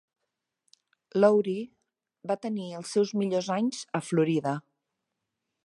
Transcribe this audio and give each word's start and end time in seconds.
Lowry 1.23 1.57
va 2.31 2.37
tenir 2.47 2.65
els 2.79 2.95
seus 2.97 3.13
millors 3.21 3.51
anys 3.57 3.83
a 4.01 4.03
Florida. 4.09 4.59